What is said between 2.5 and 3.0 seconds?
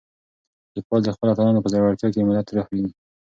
روح وینه.